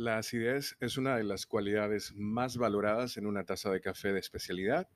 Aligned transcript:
La 0.00 0.16
acidez 0.16 0.78
es 0.80 0.96
una 0.96 1.18
de 1.18 1.24
las 1.24 1.44
cualidades 1.44 2.14
más 2.16 2.56
valoradas 2.56 3.18
en 3.18 3.26
una 3.26 3.44
taza 3.44 3.70
de 3.70 3.82
café 3.82 4.14
de 4.14 4.18
especialidad. 4.18 4.88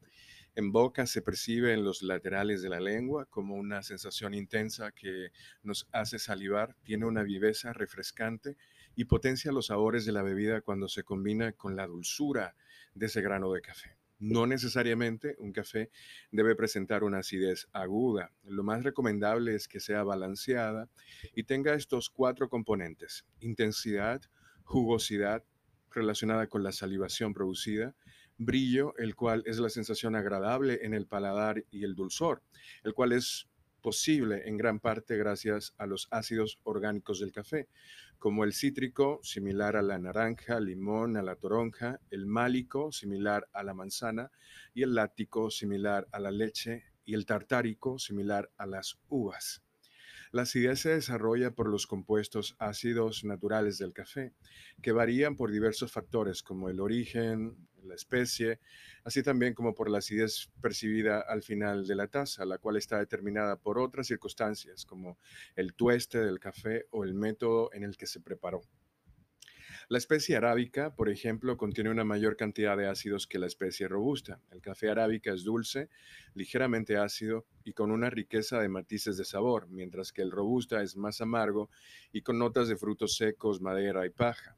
En 0.54 0.72
boca 0.72 1.06
se 1.06 1.20
percibe 1.20 1.74
en 1.74 1.84
los 1.84 2.00
laterales 2.00 2.62
de 2.62 2.70
la 2.70 2.80
lengua 2.80 3.26
como 3.26 3.54
una 3.54 3.82
sensación 3.82 4.32
intensa 4.32 4.92
que 4.92 5.28
nos 5.62 5.86
hace 5.92 6.18
salivar, 6.18 6.74
tiene 6.84 7.04
una 7.04 7.22
viveza 7.22 7.74
refrescante 7.74 8.56
y 8.96 9.04
potencia 9.04 9.52
los 9.52 9.66
sabores 9.66 10.06
de 10.06 10.12
la 10.12 10.22
bebida 10.22 10.62
cuando 10.62 10.88
se 10.88 11.04
combina 11.04 11.52
con 11.52 11.76
la 11.76 11.86
dulzura 11.86 12.56
de 12.94 13.04
ese 13.04 13.20
grano 13.20 13.52
de 13.52 13.60
café. 13.60 13.98
No 14.20 14.46
necesariamente 14.46 15.36
un 15.38 15.52
café 15.52 15.90
debe 16.32 16.56
presentar 16.56 17.04
una 17.04 17.18
acidez 17.18 17.68
aguda. 17.74 18.32
Lo 18.44 18.62
más 18.62 18.82
recomendable 18.82 19.54
es 19.54 19.68
que 19.68 19.80
sea 19.80 20.02
balanceada 20.02 20.88
y 21.34 21.42
tenga 21.42 21.74
estos 21.74 22.08
cuatro 22.08 22.48
componentes. 22.48 23.26
Intensidad, 23.40 24.22
jugosidad 24.64 25.44
relacionada 25.90 26.48
con 26.48 26.62
la 26.62 26.72
salivación 26.72 27.32
producida, 27.32 27.94
brillo, 28.36 28.96
el 28.98 29.14
cual 29.14 29.42
es 29.46 29.58
la 29.58 29.68
sensación 29.68 30.16
agradable 30.16 30.80
en 30.82 30.94
el 30.94 31.06
paladar 31.06 31.64
y 31.70 31.84
el 31.84 31.94
dulzor, 31.94 32.42
el 32.82 32.94
cual 32.94 33.12
es 33.12 33.48
posible 33.80 34.48
en 34.48 34.56
gran 34.56 34.80
parte 34.80 35.16
gracias 35.16 35.74
a 35.76 35.86
los 35.86 36.08
ácidos 36.10 36.58
orgánicos 36.62 37.20
del 37.20 37.32
café, 37.32 37.68
como 38.18 38.44
el 38.44 38.54
cítrico, 38.54 39.20
similar 39.22 39.76
a 39.76 39.82
la 39.82 39.98
naranja, 39.98 40.58
limón, 40.58 41.18
a 41.18 41.22
la 41.22 41.36
toronja, 41.36 42.00
el 42.10 42.24
málico, 42.24 42.90
similar 42.90 43.46
a 43.52 43.62
la 43.62 43.74
manzana, 43.74 44.30
y 44.72 44.82
el 44.82 44.94
láctico, 44.94 45.50
similar 45.50 46.08
a 46.12 46.18
la 46.18 46.30
leche, 46.30 46.84
y 47.04 47.12
el 47.12 47.26
tartárico, 47.26 47.98
similar 47.98 48.50
a 48.56 48.64
las 48.64 48.98
uvas. 49.08 49.62
La 50.34 50.42
acidez 50.42 50.80
se 50.80 50.88
desarrolla 50.88 51.52
por 51.52 51.68
los 51.68 51.86
compuestos 51.86 52.56
ácidos 52.58 53.22
naturales 53.22 53.78
del 53.78 53.92
café, 53.92 54.32
que 54.82 54.90
varían 54.90 55.36
por 55.36 55.52
diversos 55.52 55.92
factores 55.92 56.42
como 56.42 56.68
el 56.68 56.80
origen, 56.80 57.68
la 57.84 57.94
especie, 57.94 58.58
así 59.04 59.22
también 59.22 59.54
como 59.54 59.76
por 59.76 59.88
la 59.88 59.98
acidez 59.98 60.50
percibida 60.60 61.20
al 61.20 61.44
final 61.44 61.86
de 61.86 61.94
la 61.94 62.08
taza, 62.08 62.44
la 62.46 62.58
cual 62.58 62.78
está 62.78 62.98
determinada 62.98 63.54
por 63.60 63.78
otras 63.78 64.08
circunstancias 64.08 64.84
como 64.84 65.18
el 65.54 65.72
tueste 65.72 66.18
del 66.18 66.40
café 66.40 66.86
o 66.90 67.04
el 67.04 67.14
método 67.14 67.72
en 67.72 67.84
el 67.84 67.96
que 67.96 68.08
se 68.08 68.18
preparó. 68.18 68.62
La 69.88 69.98
especie 69.98 70.36
arábica, 70.36 70.94
por 70.94 71.10
ejemplo, 71.10 71.56
contiene 71.56 71.90
una 71.90 72.04
mayor 72.04 72.36
cantidad 72.36 72.76
de 72.76 72.88
ácidos 72.88 73.26
que 73.26 73.38
la 73.38 73.46
especie 73.46 73.86
robusta. 73.86 74.40
El 74.50 74.62
café 74.62 74.90
arábica 74.90 75.32
es 75.32 75.44
dulce, 75.44 75.90
ligeramente 76.34 76.96
ácido 76.96 77.44
y 77.64 77.74
con 77.74 77.90
una 77.90 78.08
riqueza 78.08 78.60
de 78.60 78.68
matices 78.68 79.16
de 79.16 79.24
sabor, 79.24 79.68
mientras 79.68 80.12
que 80.12 80.22
el 80.22 80.30
robusta 80.30 80.82
es 80.82 80.96
más 80.96 81.20
amargo 81.20 81.68
y 82.12 82.22
con 82.22 82.38
notas 82.38 82.68
de 82.68 82.76
frutos 82.76 83.16
secos, 83.16 83.60
madera 83.60 84.06
y 84.06 84.10
paja. 84.10 84.56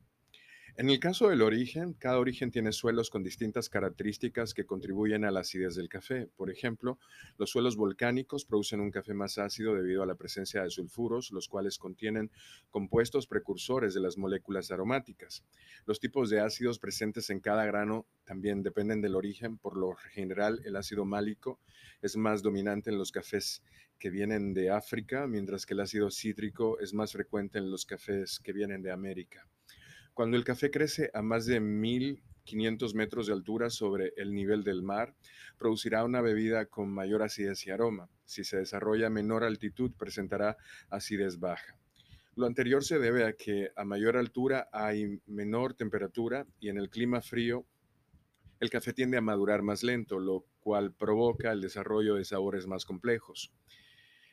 En 0.78 0.90
el 0.90 1.00
caso 1.00 1.30
del 1.30 1.40
origen, 1.40 1.94
cada 1.94 2.18
origen 2.18 2.50
tiene 2.50 2.70
suelos 2.70 3.08
con 3.08 3.22
distintas 3.22 3.70
características 3.70 4.52
que 4.52 4.66
contribuyen 4.66 5.24
a 5.24 5.30
la 5.30 5.40
acidez 5.40 5.74
del 5.74 5.88
café. 5.88 6.28
Por 6.36 6.50
ejemplo, 6.50 6.98
los 7.38 7.48
suelos 7.48 7.76
volcánicos 7.76 8.44
producen 8.44 8.80
un 8.80 8.90
café 8.90 9.14
más 9.14 9.38
ácido 9.38 9.74
debido 9.74 10.02
a 10.02 10.06
la 10.06 10.16
presencia 10.16 10.62
de 10.62 10.68
sulfuros, 10.68 11.30
los 11.30 11.48
cuales 11.48 11.78
contienen 11.78 12.30
compuestos 12.70 13.26
precursores 13.26 13.94
de 13.94 14.00
las 14.00 14.18
moléculas 14.18 14.70
aromáticas. 14.70 15.44
Los 15.86 15.98
tipos 15.98 16.28
de 16.28 16.40
ácidos 16.40 16.78
presentes 16.78 17.30
en 17.30 17.40
cada 17.40 17.64
grano 17.64 18.06
también 18.24 18.62
dependen 18.62 19.00
del 19.00 19.14
origen. 19.14 19.56
Por 19.56 19.78
lo 19.78 19.94
general, 19.94 20.60
el 20.66 20.76
ácido 20.76 21.06
málico 21.06 21.58
es 22.02 22.18
más 22.18 22.42
dominante 22.42 22.90
en 22.90 22.98
los 22.98 23.12
cafés 23.12 23.62
que 23.98 24.10
vienen 24.10 24.52
de 24.52 24.68
África, 24.68 25.26
mientras 25.26 25.64
que 25.64 25.72
el 25.72 25.80
ácido 25.80 26.10
cítrico 26.10 26.78
es 26.80 26.92
más 26.92 27.12
frecuente 27.12 27.56
en 27.56 27.70
los 27.70 27.86
cafés 27.86 28.40
que 28.40 28.52
vienen 28.52 28.82
de 28.82 28.92
América. 28.92 29.48
Cuando 30.16 30.38
el 30.38 30.44
café 30.44 30.70
crece 30.70 31.10
a 31.12 31.20
más 31.20 31.44
de 31.44 31.60
1500 31.60 32.94
metros 32.94 33.26
de 33.26 33.34
altura 33.34 33.68
sobre 33.68 34.14
el 34.16 34.32
nivel 34.32 34.64
del 34.64 34.82
mar, 34.82 35.14
producirá 35.58 36.04
una 36.04 36.22
bebida 36.22 36.64
con 36.64 36.88
mayor 36.88 37.22
acidez 37.22 37.66
y 37.66 37.70
aroma. 37.70 38.08
Si 38.24 38.42
se 38.42 38.56
desarrolla 38.56 39.08
a 39.08 39.10
menor 39.10 39.44
altitud, 39.44 39.92
presentará 39.92 40.56
acidez 40.88 41.38
baja. 41.38 41.78
Lo 42.34 42.46
anterior 42.46 42.82
se 42.82 42.98
debe 42.98 43.26
a 43.26 43.34
que 43.34 43.72
a 43.76 43.84
mayor 43.84 44.16
altura 44.16 44.70
hay 44.72 45.20
menor 45.26 45.74
temperatura 45.74 46.46
y 46.60 46.70
en 46.70 46.78
el 46.78 46.88
clima 46.88 47.20
frío 47.20 47.66
el 48.58 48.70
café 48.70 48.94
tiende 48.94 49.18
a 49.18 49.20
madurar 49.20 49.60
más 49.60 49.82
lento, 49.82 50.18
lo 50.18 50.46
cual 50.60 50.94
provoca 50.94 51.52
el 51.52 51.60
desarrollo 51.60 52.14
de 52.14 52.24
sabores 52.24 52.66
más 52.66 52.86
complejos. 52.86 53.52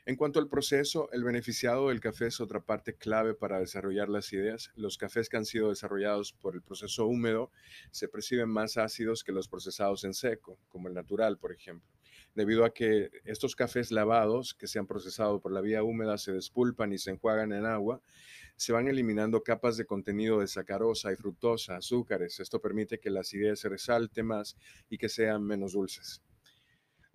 En 0.05 0.17
cuanto 0.17 0.41
al 0.41 0.49
proceso, 0.49 1.09
el 1.13 1.23
beneficiado 1.23 1.87
del 1.87 2.01
café 2.01 2.27
es 2.27 2.41
otra 2.41 2.59
parte 2.59 2.93
clave 2.93 3.35
para 3.35 3.59
desarrollar 3.59 4.09
las 4.09 4.33
ideas. 4.33 4.69
Los 4.75 4.97
cafés 4.97 5.29
que 5.29 5.37
han 5.37 5.45
sido 5.45 5.69
desarrollados 5.69 6.33
por 6.33 6.55
el 6.55 6.61
proceso 6.61 7.07
húmedo 7.07 7.51
se 7.89 8.09
perciben 8.09 8.49
más 8.49 8.75
ácidos 8.75 9.23
que 9.23 9.31
los 9.31 9.47
procesados 9.47 10.03
en 10.03 10.13
seco, 10.13 10.59
como 10.67 10.89
el 10.89 10.93
natural, 10.93 11.37
por 11.37 11.53
ejemplo, 11.53 11.89
debido 12.35 12.65
a 12.65 12.73
que 12.73 13.11
estos 13.23 13.55
cafés 13.55 13.91
lavados 13.91 14.53
que 14.53 14.67
se 14.67 14.77
han 14.77 14.87
procesado 14.87 15.39
por 15.39 15.53
la 15.53 15.61
vía 15.61 15.83
húmeda 15.83 16.17
se 16.17 16.33
despulpan 16.33 16.91
y 16.91 16.97
se 16.97 17.11
enjuagan 17.11 17.53
en 17.53 17.65
agua, 17.65 18.01
se 18.57 18.73
van 18.73 18.89
eliminando 18.89 19.41
capas 19.41 19.77
de 19.77 19.85
contenido 19.85 20.41
de 20.41 20.47
sacarosa 20.47 21.13
y 21.13 21.15
fructosa, 21.15 21.77
azúcares. 21.77 22.41
Esto 22.41 22.59
permite 22.59 22.99
que 22.99 23.09
la 23.09 23.21
acidez 23.21 23.61
se 23.61 23.69
resalte 23.69 24.21
más 24.21 24.57
y 24.89 24.97
que 24.97 25.07
sean 25.07 25.43
menos 25.43 25.71
dulces. 25.71 26.21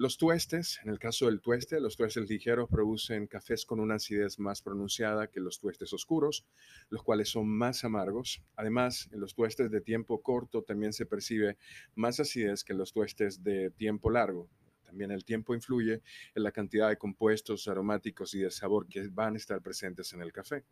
Los 0.00 0.16
tuestes, 0.16 0.78
en 0.84 0.90
el 0.90 1.00
caso 1.00 1.26
del 1.26 1.40
tueste, 1.40 1.80
los 1.80 1.96
tuestes 1.96 2.30
ligeros 2.30 2.68
producen 2.68 3.26
cafés 3.26 3.66
con 3.66 3.80
una 3.80 3.96
acidez 3.96 4.38
más 4.38 4.62
pronunciada 4.62 5.26
que 5.26 5.40
los 5.40 5.58
tuestes 5.58 5.92
oscuros, 5.92 6.46
los 6.88 7.02
cuales 7.02 7.30
son 7.30 7.48
más 7.48 7.82
amargos. 7.82 8.40
Además, 8.54 9.08
en 9.10 9.18
los 9.18 9.34
tuestes 9.34 9.72
de 9.72 9.80
tiempo 9.80 10.22
corto 10.22 10.62
también 10.62 10.92
se 10.92 11.04
percibe 11.04 11.58
más 11.96 12.20
acidez 12.20 12.62
que 12.62 12.74
en 12.74 12.78
los 12.78 12.92
tuestes 12.92 13.42
de 13.42 13.72
tiempo 13.72 14.08
largo. 14.08 14.48
También 14.84 15.10
el 15.10 15.24
tiempo 15.24 15.52
influye 15.52 16.00
en 16.32 16.42
la 16.44 16.52
cantidad 16.52 16.88
de 16.88 16.96
compuestos 16.96 17.66
aromáticos 17.66 18.32
y 18.34 18.38
de 18.38 18.52
sabor 18.52 18.86
que 18.86 19.08
van 19.08 19.34
a 19.34 19.38
estar 19.38 19.60
presentes 19.60 20.12
en 20.12 20.22
el 20.22 20.32
café. 20.32 20.64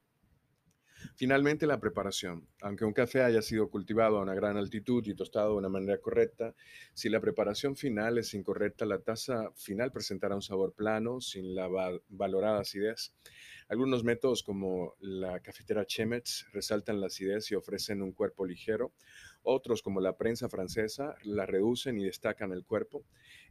Finalmente, 1.14 1.66
la 1.66 1.80
preparación. 1.80 2.46
Aunque 2.62 2.84
un 2.84 2.92
café 2.92 3.22
haya 3.22 3.42
sido 3.42 3.68
cultivado 3.70 4.18
a 4.18 4.22
una 4.22 4.34
gran 4.34 4.56
altitud 4.56 5.06
y 5.06 5.14
tostado 5.14 5.52
de 5.52 5.58
una 5.58 5.68
manera 5.68 5.98
correcta, 5.98 6.54
si 6.94 7.08
la 7.08 7.20
preparación 7.20 7.76
final 7.76 8.18
es 8.18 8.34
incorrecta, 8.34 8.84
la 8.84 9.00
taza 9.00 9.50
final 9.54 9.92
presentará 9.92 10.34
un 10.34 10.42
sabor 10.42 10.74
plano, 10.74 11.20
sin 11.20 11.54
la 11.54 11.68
valorada 12.08 12.60
acidez. 12.60 13.14
Algunos 13.68 14.04
métodos 14.04 14.42
como 14.42 14.94
la 15.00 15.40
cafetera 15.40 15.84
Chemex 15.84 16.46
resaltan 16.52 17.00
la 17.00 17.08
acidez 17.08 17.50
y 17.50 17.56
ofrecen 17.56 18.00
un 18.00 18.12
cuerpo 18.12 18.46
ligero. 18.46 18.92
Otros, 19.48 19.80
como 19.80 20.00
la 20.00 20.16
prensa 20.16 20.48
francesa, 20.48 21.14
la 21.22 21.46
reducen 21.46 21.96
y 22.00 22.04
destacan 22.04 22.50
el 22.50 22.64
cuerpo. 22.64 23.04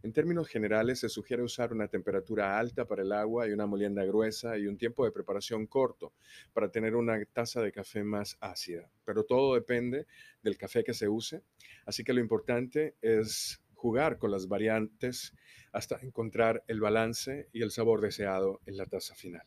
En 0.03 0.11
términos 0.11 0.50
generales, 0.50 1.00
se 1.00 1.07
sugiere 1.07 1.41
usar 1.41 1.72
una 1.72 1.88
temperatura 1.88 2.59
alta 2.59 2.85
para 2.85 3.01
el 3.03 3.13
agua 3.13 3.47
y 3.47 3.53
una 3.53 3.66
molienda 3.66 4.03
gruesa 4.03 4.57
y 4.57 4.67
un 4.67 4.78
tiempo 4.78 5.05
de 5.05 5.13
preparación 5.13 5.67
corto 5.67 6.11
para 6.51 6.69
tener 6.69 6.97
una 6.97 7.23
taza 7.23 7.61
de 7.61 7.72
café 7.72 8.03
más 8.03 8.38
ácida. 8.41 8.91
Pero 9.05 9.23
todo 9.23 9.55
depende 9.55 10.05
del 10.41 10.57
café 10.57 10.84
que 10.84 10.94
se 10.94 11.07
use. 11.07 11.44
Así 11.85 12.03
que 12.03 12.11
lo 12.11 12.19
importante 12.19 12.97
es 13.01 13.63
jugar 13.73 14.17
con 14.17 14.31
las 14.31 14.50
variantes 14.50 15.34
hasta 15.72 15.97
encontrar 16.01 16.66
el 16.67 16.81
balance 16.81 17.47
y 17.53 17.61
el 17.61 17.72
sabor 17.72 18.01
deseado 18.01 18.59
en 18.66 18.75
la 18.75 18.85
taza 18.85 19.16
final. 19.16 19.45